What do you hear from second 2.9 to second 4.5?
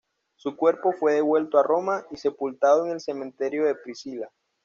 el cementerio de Priscila.